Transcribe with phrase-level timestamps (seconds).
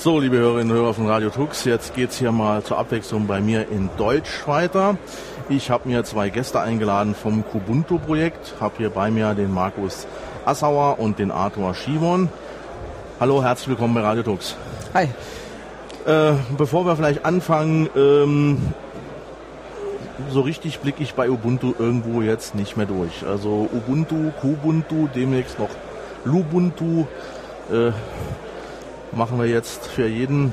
[0.00, 3.26] So, liebe Hörerinnen und Hörer von Radio Tux, jetzt geht es hier mal zur Abwechslung
[3.26, 4.96] bei mir in Deutsch weiter.
[5.48, 10.06] Ich habe mir zwei Gäste eingeladen vom Kubuntu-Projekt, habe hier bei mir den Markus
[10.44, 12.28] Assauer und den Arthur Schivon.
[13.18, 14.56] Hallo, herzlich willkommen bei Radio Tux.
[14.94, 15.08] Hi.
[16.06, 18.72] Äh, bevor wir vielleicht anfangen, ähm,
[20.30, 23.26] so richtig blicke ich bei Ubuntu irgendwo jetzt nicht mehr durch.
[23.26, 25.70] Also Ubuntu, Kubuntu, demnächst noch
[26.24, 27.06] Lubuntu.
[27.72, 27.90] Äh,
[29.12, 30.52] machen wir jetzt für jeden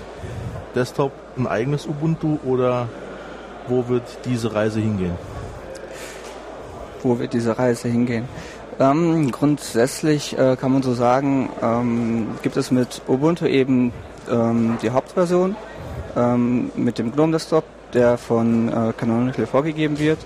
[0.75, 2.87] Desktop ein eigenes Ubuntu oder
[3.67, 5.15] wo wird diese Reise hingehen?
[7.03, 8.27] Wo wird diese Reise hingehen?
[8.79, 13.93] Ähm, grundsätzlich äh, kann man so sagen, ähm, gibt es mit Ubuntu eben
[14.29, 15.55] ähm, die Hauptversion
[16.15, 17.63] ähm, mit dem GNOME Desktop,
[17.93, 20.19] der von äh, Canonical vorgegeben wird,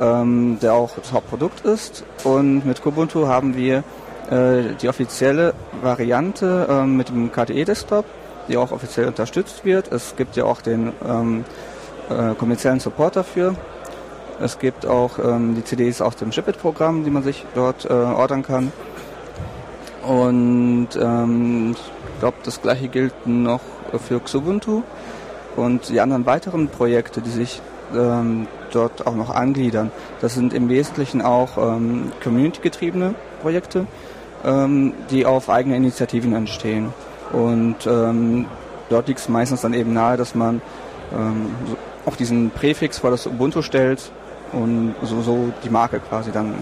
[0.00, 2.04] ähm, der auch das Hauptprodukt ist.
[2.24, 3.84] Und mit Kubuntu haben wir
[4.30, 8.04] äh, die offizielle Variante äh, mit dem KDE Desktop,
[8.48, 9.92] die auch offiziell unterstützt wird.
[9.92, 11.44] Es gibt ja auch den ähm,
[12.08, 13.54] äh, kommerziellen Support dafür.
[14.40, 18.42] Es gibt auch ähm, die CDs aus dem Shipit-Programm, die man sich dort äh, ordern
[18.42, 18.72] kann.
[20.06, 23.62] Und ähm, ich glaube, das gleiche gilt noch
[24.06, 24.82] für Xubuntu
[25.56, 27.60] und die anderen weiteren Projekte, die sich
[27.94, 29.90] ähm, dort auch noch angliedern.
[30.20, 33.86] Das sind im Wesentlichen auch ähm, community-getriebene Projekte,
[34.46, 36.94] ähm, die auf eigene Initiativen entstehen.
[37.32, 38.46] Und ähm,
[38.88, 40.62] dort liegt es meistens dann eben nahe, dass man
[41.12, 41.50] ähm,
[42.06, 44.10] auch diesen Präfix vor das Ubuntu stellt
[44.52, 46.54] und so, so die Marke quasi dann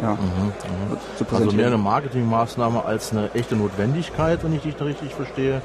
[0.00, 4.84] ja, mhm, zu Also mehr eine Marketingmaßnahme als eine echte Notwendigkeit, wenn ich dich da
[4.84, 5.60] richtig verstehe.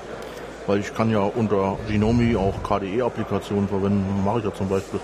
[0.66, 5.00] Weil ich kann ja unter Genomi auch KDE-Applikationen verwenden, mache ich ja zum Beispiel.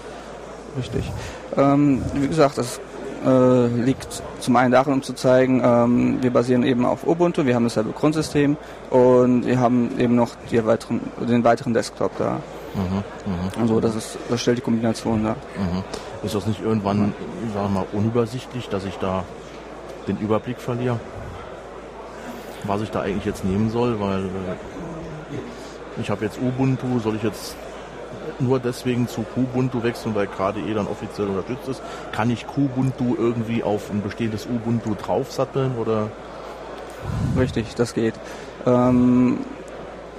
[0.77, 1.09] Richtig.
[1.55, 2.81] Ähm, wie gesagt, das
[3.25, 7.55] äh, liegt zum einen darin, um zu zeigen, ähm, wir basieren eben auf Ubuntu, wir
[7.55, 8.57] haben dasselbe Grundsystem
[8.89, 12.41] und wir haben eben noch weiteren, den weiteren Desktop da.
[12.75, 15.35] Mhm, mh, also das ist, das stellt die Kombination dar.
[15.57, 15.83] Mhm.
[16.23, 17.13] Ist das nicht irgendwann,
[17.53, 19.23] sagen wir mal, unübersichtlich, dass ich da
[20.07, 20.99] den Überblick verliere?
[22.63, 27.23] Was ich da eigentlich jetzt nehmen soll, weil äh, ich habe jetzt Ubuntu, soll ich
[27.23, 27.55] jetzt
[28.39, 31.81] nur deswegen zu Kubuntu wechseln, weil KDE dann offiziell unterstützt ist.
[32.11, 36.09] Kann ich Kubuntu irgendwie auf ein bestehendes Ubuntu draufsatteln oder?
[37.37, 38.13] Richtig, das geht.
[38.65, 39.39] Ähm,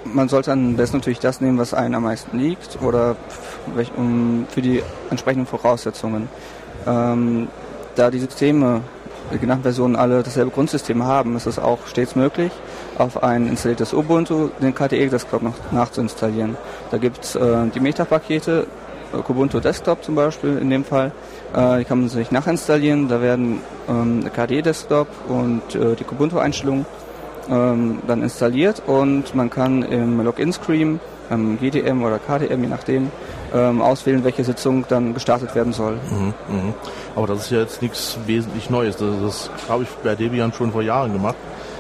[0.04, 3.16] man sollte am besten natürlich das nehmen, was einem am meisten liegt oder
[4.50, 6.28] für die entsprechenden Voraussetzungen.
[6.87, 7.48] Ähm,
[7.94, 8.82] da die Systeme,
[9.32, 12.53] die genannten Versionen alle dasselbe Grundsystem haben, ist es auch stets möglich,
[12.98, 16.56] auf ein installiertes Ubuntu den KDE-Desktop noch nachzuinstallieren.
[16.94, 18.69] Da gibt es äh, die Meta-Pakete,
[19.12, 21.10] äh, Kubuntu Desktop zum Beispiel in dem Fall,
[21.53, 23.09] äh, die kann man sich nachinstallieren.
[23.09, 26.87] Da werden ähm, der KDE-Desktop und äh, die Kubuntu-Einstellungen
[27.50, 31.00] ähm, dann installiert und man kann im Login-Screen,
[31.32, 33.11] ähm, GDM oder KDM, je nachdem,
[33.53, 35.94] ähm, auswählen, welche Sitzung dann gestartet werden soll.
[35.94, 36.75] Mhm, mh.
[37.16, 38.99] Aber das ist ja jetzt nichts wesentlich Neues.
[38.99, 41.34] Das, das habe ich bei Debian schon vor Jahren gemacht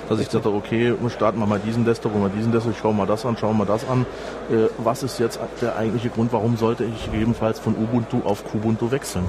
[0.08, 3.06] dass ich dachte, okay, starten wir mal diesen Desktop und mal diesen Desktop, schauen wir
[3.06, 4.06] das an, schauen wir das an.
[4.50, 8.90] Äh, was ist jetzt der eigentliche Grund, warum sollte ich gegebenenfalls von Ubuntu auf Kubuntu
[8.90, 9.24] wechseln?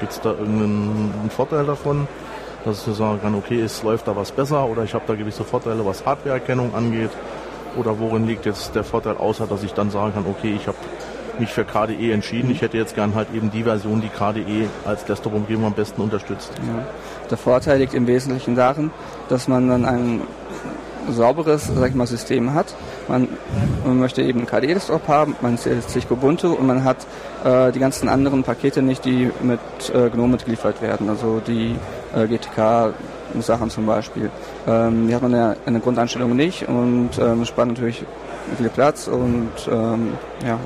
[0.00, 2.08] Gibt es da irgendeinen Vorteil davon?
[2.64, 5.44] dass ich sagen kann, okay, es läuft da was besser oder ich habe da gewisse
[5.44, 7.10] Vorteile, was Hardwareerkennung angeht.
[7.76, 10.78] Oder worin liegt jetzt der Vorteil, außer dass ich dann sagen kann, okay, ich habe
[11.40, 12.50] mich für KDE entschieden.
[12.50, 16.50] Ich hätte jetzt gern halt eben die Version, die KDE als Desktop-Umgebung am besten unterstützt.
[16.66, 16.84] Ja.
[17.30, 18.90] Der Vorteil liegt im Wesentlichen darin,
[19.28, 20.22] dass man dann ein
[21.10, 22.74] sauberes sag ich mal, System hat.
[23.08, 23.28] Man,
[23.84, 26.98] man möchte eben KDE-Desktop haben, man installiert sich Ubuntu und man hat
[27.44, 29.60] äh, die ganzen anderen Pakete nicht, die mit
[29.94, 31.76] äh, GNOME mitgeliefert werden, also die
[32.14, 34.30] äh, GTK-Sachen zum Beispiel.
[34.66, 38.04] Ähm, die hat man ja in der Grundeinstellung nicht und ähm, spart natürlich
[38.56, 40.12] viel Platz und ähm,
[40.46, 40.58] ja,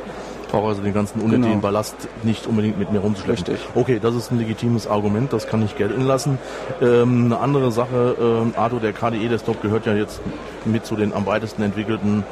[0.49, 1.63] brauche also den ganzen unnötigen genau.
[1.63, 3.45] Ballast nicht unbedingt mit mir rumzuschleppen.
[3.45, 3.69] Richtig.
[3.75, 6.39] Okay, das ist ein legitimes Argument, das kann ich gelten lassen.
[6.81, 10.21] Ähm, eine andere Sache, ähm, Arto, der KDE-Desktop gehört ja jetzt
[10.65, 12.25] mit zu den am weitesten entwickelten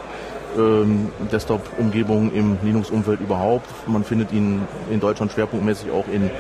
[0.57, 3.69] ähm, Desktop-Umgebungen im Linux-Umfeld überhaupt.
[3.87, 6.31] Man findet ihn in Deutschland schwerpunktmäßig auch in äh,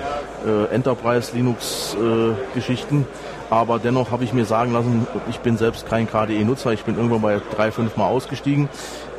[0.72, 3.02] Enterprise-Linux-Geschichten.
[3.02, 3.06] Äh,
[3.50, 7.22] aber dennoch habe ich mir sagen lassen, ich bin selbst kein KDE-Nutzer, ich bin irgendwann
[7.22, 8.68] bei drei, fünf Mal ausgestiegen,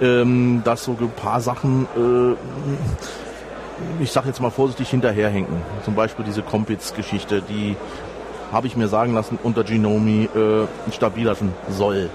[0.02, 2.36] ähm, dass so ein paar Sachen, äh,
[4.04, 5.62] ich sage jetzt mal vorsichtig, hinterherhinken.
[5.86, 7.78] Zum Beispiel diese Compits-Geschichte, die
[8.52, 11.36] habe ich mir sagen lassen, unter Genomi äh, stabiler
[11.70, 12.10] soll.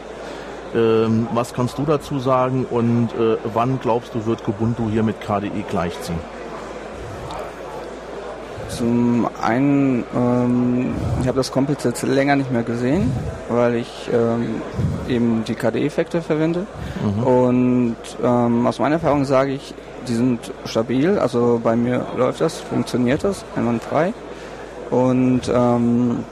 [0.74, 5.20] Ähm, was kannst du dazu sagen und äh, wann glaubst du, wird Kubuntu hier mit
[5.20, 6.18] KDE gleichziehen?
[8.76, 13.12] Zum einen, ähm, ich habe das Compiz jetzt länger nicht mehr gesehen,
[13.48, 14.62] weil ich ähm,
[15.08, 16.66] eben die KD-Effekte verwende.
[17.02, 17.22] Mhm.
[17.22, 19.74] Und ähm, aus meiner Erfahrung sage ich,
[20.08, 21.18] die sind stabil.
[21.18, 24.12] Also bei mir läuft das, funktioniert das, einwandfrei.
[24.90, 26.24] Und ähm,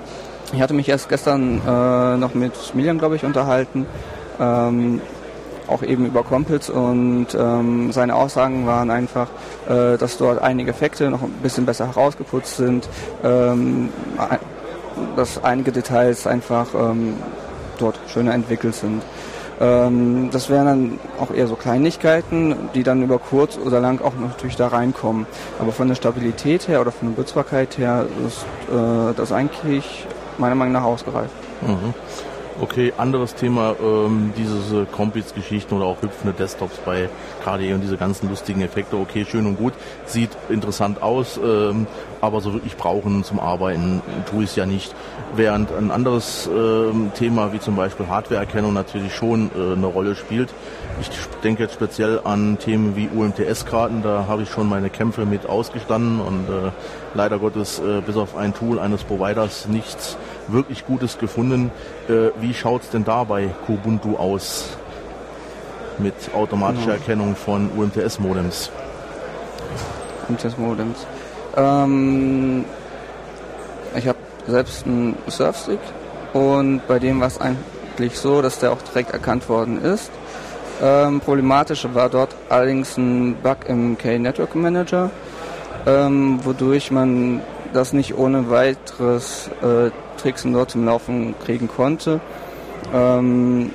[0.52, 3.86] ich hatte mich erst gestern äh, noch mit Milian, glaube ich, unterhalten.
[5.70, 9.28] Auch eben über Compiz und ähm, seine Aussagen waren einfach,
[9.68, 12.88] äh, dass dort einige Effekte noch ein bisschen besser herausgeputzt sind,
[13.22, 13.88] ähm,
[15.16, 17.14] dass einige Details einfach ähm,
[17.78, 19.02] dort schöner entwickelt sind.
[19.60, 24.14] Ähm, das wären dann auch eher so Kleinigkeiten, die dann über kurz oder lang auch
[24.14, 25.26] natürlich da reinkommen.
[25.58, 28.44] Aber von der Stabilität her oder von der Nutzbarkeit her ist
[28.74, 30.06] äh, das eigentlich
[30.38, 31.34] meiner Meinung nach ausgereift.
[31.60, 31.94] Mhm.
[32.60, 37.08] Okay, anderes Thema, ähm, diese Compiz-Geschichten oder auch hüpfende Desktops bei
[37.42, 38.98] KDE und diese ganzen lustigen Effekte.
[38.98, 39.72] Okay, schön und gut,
[40.04, 41.86] sieht interessant aus, ähm,
[42.20, 44.94] aber so wirklich brauchen zum Arbeiten tue ich es ja nicht.
[45.34, 50.50] Während ein anderes ähm, Thema wie zum Beispiel Hardwareerkennung natürlich schon äh, eine Rolle spielt.
[51.00, 51.10] Ich
[51.42, 56.20] denke jetzt speziell an Themen wie UMTS-Karten, da habe ich schon meine Kämpfe mit ausgestanden
[56.20, 56.70] und äh,
[57.14, 60.16] leider Gottes äh, bis auf ein Tool eines Providers nichts
[60.48, 61.70] wirklich Gutes gefunden.
[62.08, 64.76] Äh, wie schaut es denn da bei Kubuntu aus
[65.98, 66.96] mit automatischer genau.
[66.96, 68.70] Erkennung von UMTS-Modems?
[70.28, 71.06] UMTS-Modems.
[71.60, 72.64] Ähm,
[73.94, 75.80] ich habe selbst einen Surfstick
[76.32, 80.10] und bei dem war es eigentlich so, dass der auch direkt erkannt worden ist.
[80.82, 85.10] Ähm, problematisch war dort allerdings ein Bug im K-Network Manager,
[85.86, 87.42] ähm, wodurch man
[87.74, 89.90] das nicht ohne weiteres äh,
[90.20, 92.20] Tricksen dort zum Laufen kriegen konnte.
[92.94, 93.70] Ähm,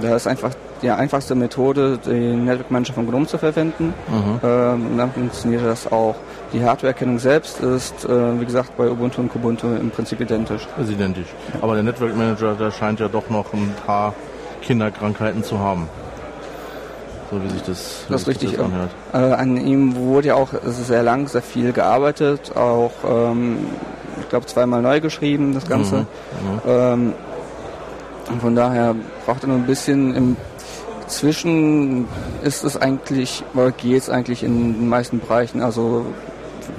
[0.00, 0.50] da ist einfach
[0.82, 3.92] die einfachste Methode, den Network Manager von GNOME zu verwenden.
[4.08, 4.40] Mhm.
[4.42, 6.14] Ähm, dann funktioniert das auch.
[6.52, 10.66] Die Hardwareerkennung selbst ist, äh, wie gesagt, bei Ubuntu und Kubuntu im Prinzip identisch.
[10.80, 11.28] Ist identisch.
[11.60, 14.14] Aber der Network Manager, der scheint ja doch noch ein paar
[14.62, 15.88] Kinderkrankheiten zu haben.
[17.30, 18.90] So wie sich das, das richtig das anhört.
[19.12, 23.66] Äh, an ihm wurde ja auch sehr lang, sehr viel gearbeitet, auch ähm,
[24.20, 25.98] ich glaube zweimal neu geschrieben, das Ganze.
[25.98, 26.00] Mhm.
[26.00, 26.60] Mhm.
[26.66, 27.12] Ähm,
[28.40, 28.94] von daher
[29.26, 30.36] braucht er nur ein bisschen.
[31.10, 32.06] Inzwischen
[32.44, 35.60] ist es eigentlich, oder geht es eigentlich in den meisten Bereichen.
[35.60, 36.06] Also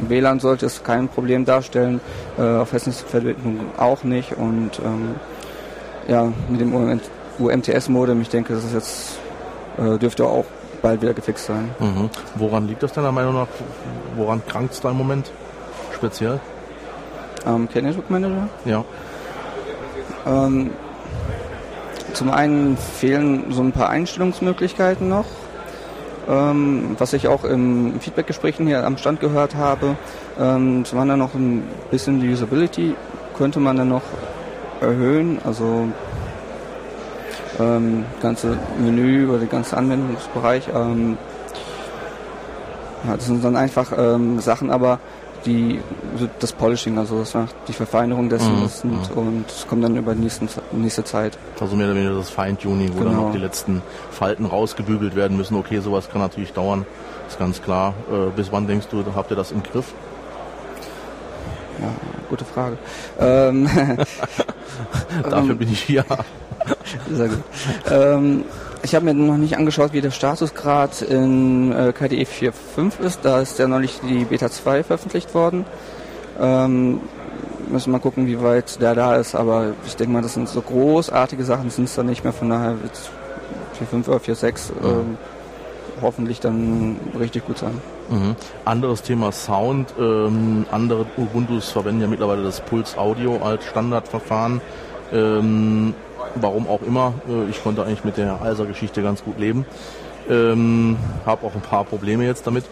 [0.08, 2.00] WLAN sollte es kein Problem darstellen,
[2.40, 4.38] äh, auf Festnetzverbindung auch nicht.
[4.38, 5.16] Und ähm,
[6.08, 6.74] ja, mit dem
[7.40, 9.20] UMTS-Modem, ich denke, das ist jetzt
[9.78, 10.46] äh, dürfte auch
[10.82, 11.70] bald wieder gefixt sein.
[11.80, 12.10] Mhm.
[12.36, 13.48] Woran liegt das deiner Meinung nach?
[14.16, 15.30] Woran krankt es da im Moment
[15.94, 16.40] speziell?
[17.46, 18.48] Ähm, Network Manager?
[18.64, 18.86] Ja.
[20.26, 20.72] Ähm,
[22.14, 25.26] zum einen fehlen so ein paar Einstellungsmöglichkeiten noch.
[26.30, 29.96] Ähm, was ich auch im Feedbackgesprächen hier am Stand gehört habe.
[30.40, 32.96] Ähm, zum anderen noch ein bisschen die Usability
[33.38, 34.04] könnte man dann noch
[34.82, 35.40] erhöhen.
[35.44, 35.88] Also
[37.60, 40.70] ähm, ganze Menü oder den ganzen Anwendungsbereich.
[40.74, 41.18] Ähm,
[43.08, 45.00] ja, das sind dann einfach ähm, Sachen, aber
[45.46, 45.80] die
[46.40, 47.36] das Polishing, also das
[47.68, 49.18] die Verfeinerung dessen mhm, mhm.
[49.18, 51.38] und es kommt dann über die nächsten, nächste Zeit.
[51.60, 53.12] Also mehr oder weniger das Feintuning, wo genau.
[53.12, 55.56] dann noch die letzten Falten rausgebügelt werden müssen.
[55.56, 56.86] Okay, sowas kann natürlich dauern,
[57.28, 57.94] ist ganz klar.
[58.12, 59.94] Äh, bis wann denkst du, habt ihr das im Griff?
[61.80, 61.88] Ja,
[62.30, 62.78] gute Frage.
[63.20, 63.68] Ähm,
[65.30, 66.06] Dafür bin ich hier.
[67.12, 67.44] Sehr gut.
[67.90, 68.46] Ähm,
[68.84, 73.20] ich habe mir noch nicht angeschaut, wie der Statusgrad in äh, KDE 4.5 ist.
[73.24, 75.66] Da ist ja neulich die Beta 2 veröffentlicht worden.
[76.40, 77.02] Ähm,
[77.70, 79.36] müssen wir mal gucken, wie weit der da ist.
[79.36, 82.34] Aber ich denke mal, das sind so großartige Sachen, sind es dann nicht mehr.
[82.34, 82.94] Von daher wird
[83.92, 84.86] 4.5 oder 4.6 mhm.
[84.86, 85.18] ähm,
[86.02, 87.80] hoffentlich dann richtig gut sein.
[88.10, 88.36] Mhm.
[88.66, 89.94] Anderes Thema Sound.
[90.00, 94.62] Ähm, andere Ubuntus verwenden ja mittlerweile das Pulse Audio als Standardverfahren.
[95.14, 95.94] Ähm,
[96.36, 97.14] warum auch immer.
[97.28, 99.66] Äh, ich konnte eigentlich mit der Alsa-Geschichte ganz gut leben.
[100.30, 102.64] Ähm, habe auch ein paar Probleme jetzt damit,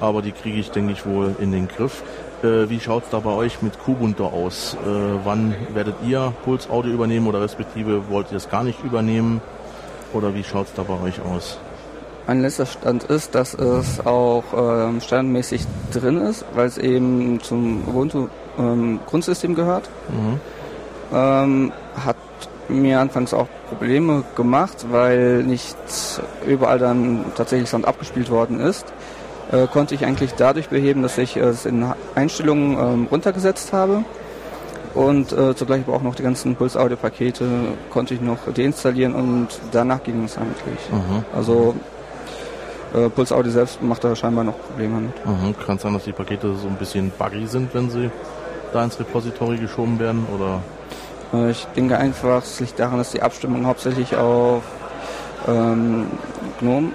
[0.00, 2.02] aber die kriege ich, denke ich, wohl in den Griff.
[2.42, 4.74] Äh, wie schaut es da bei euch mit Kubuntu aus?
[4.74, 4.88] Äh,
[5.24, 9.40] wann werdet ihr Puls Audio übernehmen oder respektive wollt ihr es gar nicht übernehmen?
[10.12, 11.58] Oder wie schaut es da bei euch aus?
[12.26, 17.88] Mein letzter Stand ist, dass es auch ähm, standardmäßig drin ist, weil es eben zum
[17.88, 19.88] Ubuntu ähm, Grundsystem gehört.
[20.08, 20.40] Mhm.
[21.12, 21.72] Ähm,
[22.04, 22.16] hat
[22.68, 25.76] mir anfangs auch Probleme gemacht, weil nicht
[26.46, 28.86] überall dann tatsächlich Sound abgespielt worden ist.
[29.50, 34.04] Äh, konnte ich eigentlich dadurch beheben, dass ich es in Einstellungen ähm, runtergesetzt habe
[34.94, 37.46] und äh, zugleich aber auch noch die ganzen Puls-Audio-Pakete
[37.90, 40.90] konnte ich noch deinstallieren und danach ging es eigentlich.
[40.90, 41.24] Mhm.
[41.34, 41.74] Also
[42.94, 45.26] Äh, Pulse Audi selbst macht da scheinbar noch Probleme mit.
[45.26, 45.54] Mhm.
[45.66, 48.10] Kann es sein, dass die Pakete so ein bisschen buggy sind, wenn sie
[48.72, 50.26] da ins Repository geschoben werden?
[50.34, 50.62] Oder?
[51.32, 54.62] Äh, ich denke einfach, es liegt daran, dass die Abstimmung hauptsächlich auf
[55.46, 56.06] ähm,
[56.60, 56.92] GNOME,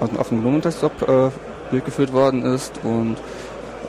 [0.00, 1.30] auf dem GNOME-Desktop äh,
[1.70, 3.16] durchgeführt worden ist und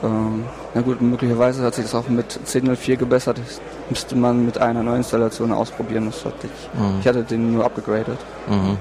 [0.02, 3.38] ähm, na gut, möglicherweise hat sich das auch mit 10.04 gebessert.
[3.38, 6.06] Das müsste man mit einer Neuinstallation ausprobieren.
[6.06, 6.98] Das hatte ich, mhm.
[7.00, 8.18] ich hatte den nur abgegradet.
[8.46, 8.76] Mhm, mh.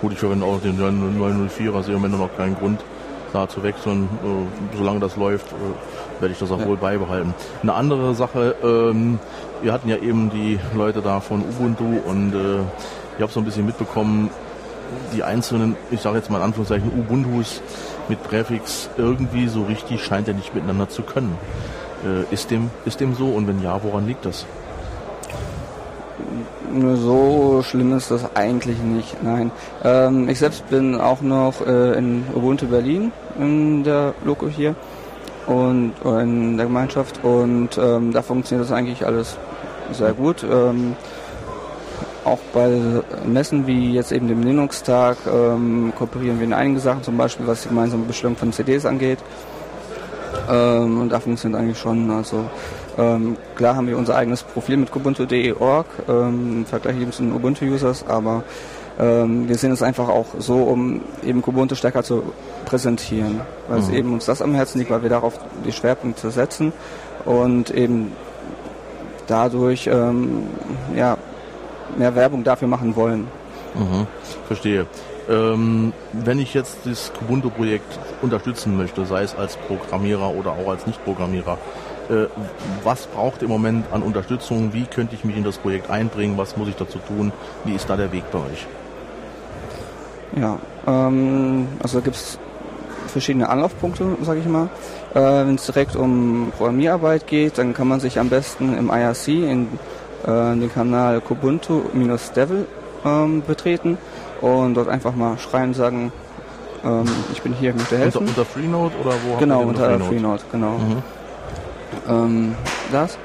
[0.00, 2.80] Gut, ich verwende auch den 904er, also im Moment noch keinen Grund
[3.32, 4.08] da zu wechseln.
[4.24, 6.66] Äh, solange das läuft, äh, werde ich das auch ja.
[6.66, 7.34] wohl beibehalten.
[7.62, 9.18] Eine andere Sache, ähm,
[9.62, 12.60] wir hatten ja eben die Leute da von Ubuntu und äh,
[13.16, 14.30] ich habe so ein bisschen mitbekommen,
[15.14, 17.62] die einzelnen, ich sage jetzt mal in Anführungszeichen, Ubuntus
[18.08, 21.38] mit Präfix irgendwie so richtig scheint er nicht miteinander zu können.
[22.30, 24.46] Ist, dem, ist dem so und wenn ja, woran liegt das?
[26.72, 29.50] So schlimm ist das eigentlich nicht, nein.
[29.82, 34.76] Ähm, ich selbst bin auch noch äh, in Ubuntu Berlin in der Loco hier
[35.46, 39.36] und in der Gemeinschaft und ähm, da funktioniert das eigentlich alles
[39.90, 40.44] sehr gut.
[40.48, 40.94] Ähm,
[42.24, 42.70] auch bei
[43.26, 47.62] Messen wie jetzt eben dem Linux-Tag ähm, kooperieren wir in einigen Sachen, zum Beispiel was
[47.62, 49.18] die gemeinsame Bestellung von CDs angeht.
[50.48, 52.10] Ähm, und da funktioniert eigentlich schon.
[52.10, 52.44] Also
[53.00, 57.32] ähm, klar haben wir unser eigenes Profil mit kubuntu.de.org ähm, im Vergleich eben zu den
[57.32, 58.42] Ubuntu-Users, aber
[58.98, 62.22] ähm, wir sehen es einfach auch so, um eben Kubuntu stärker zu
[62.66, 63.84] präsentieren, weil mhm.
[63.84, 66.74] es eben uns das am Herzen liegt, weil wir darauf die Schwerpunkte setzen
[67.24, 68.12] und eben
[69.26, 70.48] dadurch ähm,
[70.94, 71.16] ja,
[71.96, 73.28] mehr Werbung dafür machen wollen.
[73.74, 74.06] Mhm,
[74.46, 74.86] verstehe.
[75.28, 80.86] Ähm, wenn ich jetzt das Kubuntu-Projekt unterstützen möchte, sei es als Programmierer oder auch als
[80.86, 81.56] Nicht-Programmierer,
[82.84, 84.72] was braucht im Moment an Unterstützung?
[84.72, 86.36] Wie könnte ich mich in das Projekt einbringen?
[86.36, 87.32] Was muss ich dazu tun?
[87.64, 88.66] Wie ist da der Weg bei euch?
[90.36, 92.38] Ja, ähm, also gibt es
[93.08, 94.68] verschiedene Anlaufpunkte, sage ich mal.
[95.14, 99.28] Äh, Wenn es direkt um Programmierarbeit geht, dann kann man sich am besten im IRC
[99.28, 99.68] in
[100.24, 102.66] äh, den Kanal Kubuntu-Devil
[103.04, 103.98] ähm, betreten
[104.40, 106.12] und dort einfach mal schreien, sagen,
[106.84, 108.18] ähm, ich bin hier, möchte helfen.
[108.18, 109.36] Unter, unter Freenode oder wo?
[109.38, 110.78] Genau, unter Freenode, Freenode genau.
[110.78, 111.02] Mhm.
[112.08, 112.54] Ähm,
[112.92, 113.18] das.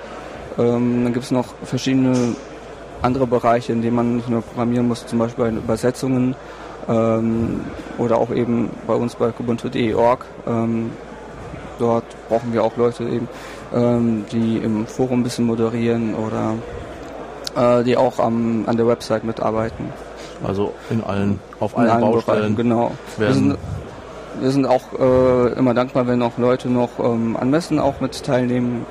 [0.58, 2.36] Ähm, dann gibt es noch verschiedene
[3.02, 6.36] andere Bereiche, in denen man nicht nur programmieren muss, zum Beispiel bei Übersetzungen
[6.88, 7.62] ähm,
[7.98, 10.26] oder auch eben bei uns bei kubuntu.de.org.
[10.48, 10.92] Ähm,
[11.80, 13.28] dort brauchen wir auch Leute eben,
[13.74, 16.56] ähm, die im Forum ein bisschen moderieren oder
[17.56, 19.92] äh, die auch am, an der Website mitarbeiten.
[20.46, 22.56] Also in allen, auf in allen, allen Baustellen.
[22.56, 22.92] Bereichen, genau.
[23.18, 23.58] Sind,
[24.40, 28.24] wir sind auch äh, immer dankbar, wenn auch Leute noch ähm, an Messen auch mit
[28.24, 28.86] teilnehmen.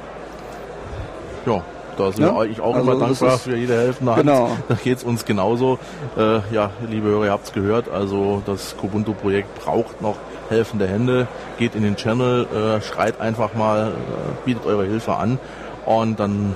[1.46, 1.62] Ja,
[1.96, 2.42] da sind ja?
[2.44, 4.22] ich auch also immer dankbar für jede helfende Hand.
[4.22, 4.50] Genau.
[4.68, 5.78] Da geht es uns genauso.
[6.16, 7.88] Äh, ja, liebe Hörer, ihr habt es gehört.
[7.88, 10.16] Also das Kubuntu-Projekt braucht noch
[10.48, 11.26] helfende Hände.
[11.58, 15.38] Geht in den Channel, äh, schreit einfach mal, äh, bietet eure Hilfe an
[15.86, 16.54] und dann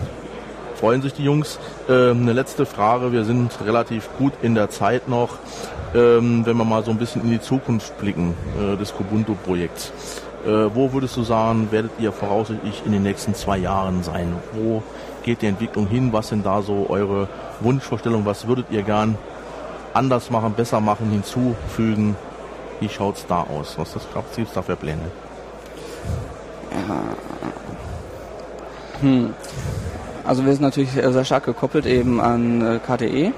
[0.78, 1.58] freuen sich die Jungs.
[1.88, 5.38] Ähm, eine letzte Frage, wir sind relativ gut in der Zeit noch,
[5.94, 9.92] ähm, wenn wir mal so ein bisschen in die Zukunft blicken äh, des Kubuntu-Projekts.
[10.44, 14.34] Äh, wo würdest du sagen, werdet ihr voraussichtlich in den nächsten zwei Jahren sein?
[14.52, 14.82] Wo
[15.24, 16.12] geht die Entwicklung hin?
[16.12, 17.28] Was sind da so eure
[17.60, 18.24] Wunschvorstellungen?
[18.24, 19.16] Was würdet ihr gern
[19.94, 22.16] anders machen, besser machen, hinzufügen?
[22.80, 23.76] Wie schaut es da aus?
[23.76, 23.94] Was
[24.36, 25.10] gibt es da für Pläne?
[29.00, 29.34] Hm.
[30.24, 33.32] Also wir sind natürlich sehr stark gekoppelt eben an äh, KDE,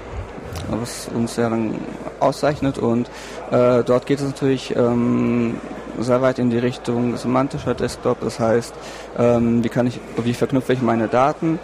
[0.69, 1.75] was uns ja dann
[2.19, 3.09] auszeichnet und
[3.51, 5.57] äh, dort geht es natürlich ähm,
[5.99, 8.73] sehr weit in die Richtung semantischer Desktop, das heißt,
[9.17, 11.59] ähm, wie kann ich, wie verknüpfe ich meine Daten,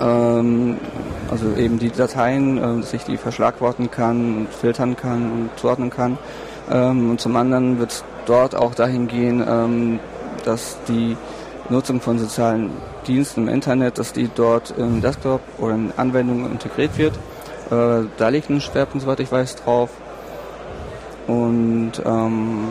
[0.00, 0.78] ähm,
[1.30, 6.18] also eben die Dateien, äh, dass ich die verschlagworten kann, filtern kann und zuordnen kann.
[6.70, 10.00] Ähm, und zum anderen wird es dort auch dahin gehen, ähm,
[10.44, 11.16] dass die
[11.68, 12.70] Nutzung von sozialen
[13.06, 17.14] Diensten im Internet, dass die dort im Desktop oder in Anwendungen integriert wird.
[17.70, 19.90] Äh, da liegt ein Schwerpunkt, soweit ich weiß, drauf.
[21.26, 22.68] Und ähm,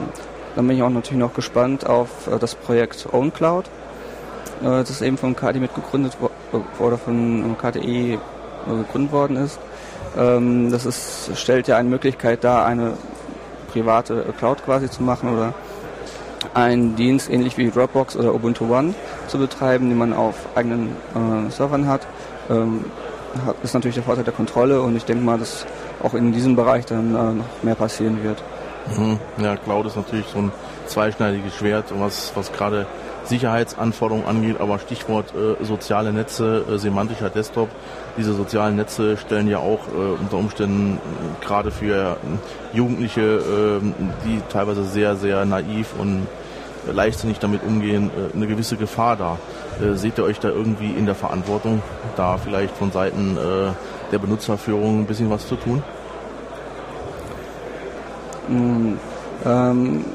[0.55, 3.65] dann bin ich auch natürlich noch gespannt auf äh, das Projekt OwnCloud,
[4.61, 6.17] äh, das eben von KDE mitgegründet
[6.53, 8.17] äh, oder von KDE äh,
[8.67, 9.59] gegründet worden ist.
[10.17, 12.93] Ähm, das ist, stellt ja eine Möglichkeit dar, eine
[13.73, 15.53] private Cloud quasi zu machen oder
[16.53, 18.93] einen Dienst ähnlich wie Dropbox oder Ubuntu One
[19.27, 22.07] zu betreiben, den man auf eigenen äh, Servern hat.
[22.49, 23.04] Ähm, hat,
[23.63, 25.65] ist natürlich der Vorteil der Kontrolle und ich denke mal, dass
[26.01, 28.43] auch in diesem Bereich dann äh, noch mehr passieren wird.
[28.97, 29.19] Mhm.
[29.37, 30.51] Ja, Cloud ist natürlich so ein
[30.85, 32.85] zweischneidiges Schwert, was, was gerade
[33.23, 37.69] Sicherheitsanforderungen angeht, aber Stichwort äh, soziale Netze, äh, semantischer Desktop,
[38.17, 42.17] diese sozialen Netze stellen ja auch äh, unter Umständen äh, gerade für
[42.73, 43.81] Jugendliche, äh,
[44.25, 46.27] die teilweise sehr, sehr naiv und
[46.91, 49.39] leichtsinnig damit umgehen, äh, eine gewisse Gefahr dar.
[49.81, 51.81] Äh, seht ihr euch da irgendwie in der Verantwortung,
[52.15, 53.71] da vielleicht von Seiten äh,
[54.11, 55.83] der Benutzerführung ein bisschen was zu tun?
[58.47, 58.99] Nun,
[59.45, 60.05] ähm,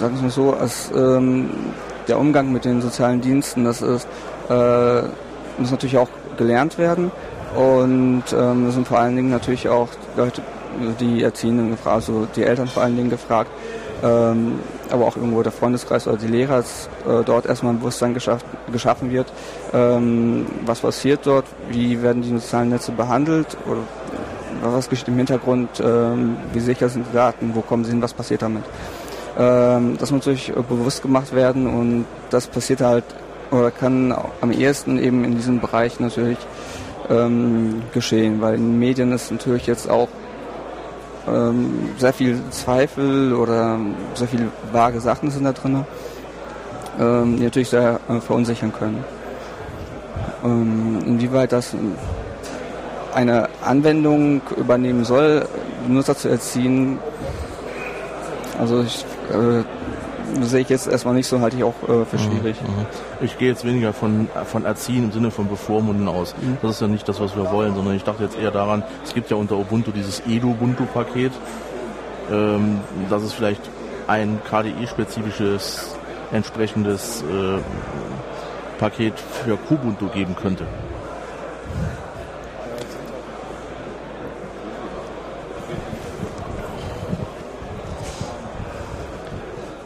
[0.00, 1.50] sagen wir mal so, als, ähm,
[2.08, 4.06] der Umgang mit den sozialen Diensten, das ist,
[4.48, 5.02] äh,
[5.58, 7.10] muss natürlich auch gelernt werden
[7.56, 10.42] und ähm, sind vor allen Dingen natürlich auch Leute,
[11.00, 13.50] die Erziehenden gefragt, also die Eltern vor allen Dingen gefragt,
[14.02, 14.60] ähm,
[14.90, 18.44] aber auch irgendwo der Freundeskreis oder die Lehrer, dass äh, dort erstmal ein Bewusstsein geschafft,
[18.72, 19.32] geschaffen wird,
[19.72, 23.80] ähm, was passiert dort, wie werden die sozialen Netze behandelt oder
[24.62, 28.12] was geschieht im Hintergrund, ähm, wie sicher sind die Daten, wo kommen sie hin, was
[28.12, 28.64] passiert damit.
[29.38, 33.04] Ähm, das muss natürlich bewusst gemacht werden und das passiert halt
[33.50, 36.38] oder kann am ehesten eben in diesem Bereich natürlich
[37.10, 40.08] ähm, geschehen, weil in den Medien ist natürlich jetzt auch
[41.28, 43.78] ähm, sehr viel Zweifel oder
[44.14, 45.84] sehr viele vage Sachen sind da drin,
[47.00, 49.04] ähm, die natürlich sehr äh, verunsichern können.
[50.44, 51.74] Ähm, inwieweit das
[53.14, 55.46] eine Anwendung übernehmen soll,
[55.86, 56.98] Nutzer zu erziehen,
[58.58, 59.64] also ich äh,
[60.40, 62.56] sehe ich jetzt erstmal nicht so, halte ich auch äh, für mhm, schwierig.
[62.62, 62.86] Mhm.
[63.24, 66.34] Ich gehe jetzt weniger von, von Erziehen im Sinne von Bevormunden aus.
[66.40, 66.58] Mhm.
[66.62, 69.14] Das ist ja nicht das, was wir wollen, sondern ich dachte jetzt eher daran, es
[69.14, 71.32] gibt ja unter Ubuntu dieses Edu-Ubuntu-Paket.
[72.30, 73.60] Ähm, dass es vielleicht
[74.06, 75.96] ein KDE-spezifisches
[76.32, 77.58] entsprechendes äh,
[78.78, 80.66] Paket für Kubuntu geben könnte.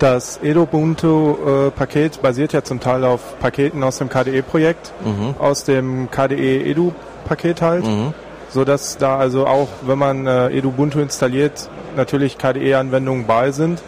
[0.07, 5.35] Das Edubuntu-Paket basiert ja zum Teil auf Paketen aus dem KDE-Projekt, mhm.
[5.37, 8.15] aus dem KDE Edu-Paket halt, mhm.
[8.49, 13.83] so dass da also auch, wenn man äh, Edubuntu installiert, natürlich KDE-Anwendungen bei sind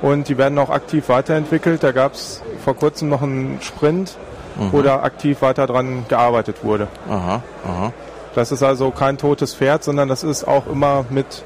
[0.00, 1.82] und die werden auch aktiv weiterentwickelt.
[1.82, 4.16] Da gab es vor kurzem noch einen Sprint,
[4.56, 4.68] mhm.
[4.70, 6.86] wo da aktiv weiter dran gearbeitet wurde.
[7.10, 7.92] Aha, aha.
[8.36, 11.42] Das ist also kein totes Pferd, sondern das ist auch immer mit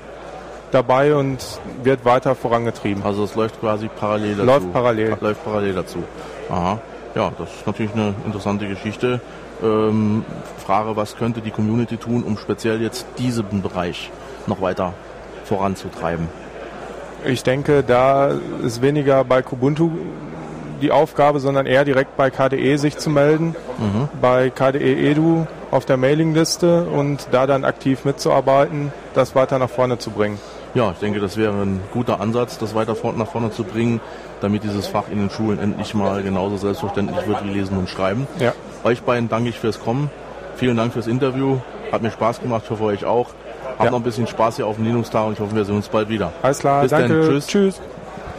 [0.70, 1.38] dabei und
[1.82, 3.02] wird weiter vorangetrieben.
[3.04, 4.46] Also es läuft quasi parallel dazu.
[4.46, 5.16] Läuft parallel.
[5.20, 6.04] Läuft parallel dazu.
[6.50, 6.78] Aha.
[7.14, 9.20] Ja, das ist natürlich eine interessante Geschichte.
[9.62, 10.24] Ähm,
[10.64, 14.10] Frage, was könnte die Community tun, um speziell jetzt diesen Bereich
[14.46, 14.94] noch weiter
[15.44, 16.28] voranzutreiben?
[17.24, 18.30] Ich denke, da
[18.62, 19.90] ist weniger bei Kubuntu
[20.80, 24.08] die Aufgabe, sondern eher direkt bei KDE sich zu melden, mhm.
[24.20, 29.98] bei KDE Edu auf der Mailingliste und da dann aktiv mitzuarbeiten, das weiter nach vorne
[29.98, 30.38] zu bringen.
[30.74, 34.00] Ja, ich denke, das wäre ein guter Ansatz, das weiter nach vorne zu bringen,
[34.40, 38.26] damit dieses Fach in den Schulen endlich mal genauso selbstverständlich wird wie Lesen und Schreiben.
[38.38, 38.52] Ja.
[38.84, 40.10] Euch beiden danke ich fürs Kommen.
[40.56, 41.58] Vielen Dank fürs Interview.
[41.90, 43.28] Hat mir Spaß gemacht, ich hoffe euch auch.
[43.78, 43.90] Habt ja.
[43.90, 46.08] noch ein bisschen Spaß hier auf dem Linux-Tag und ich hoffe, wir sehen uns bald
[46.08, 46.32] wieder.
[46.42, 47.20] Alles klar, Bis danke.
[47.20, 47.28] Dann.
[47.28, 47.46] Tschüss.
[47.46, 47.80] Tschüss.